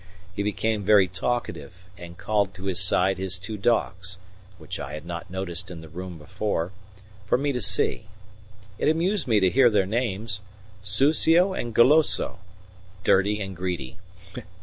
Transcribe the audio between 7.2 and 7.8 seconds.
for me to